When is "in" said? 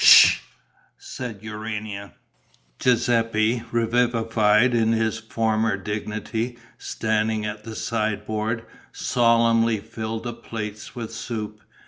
4.73-4.93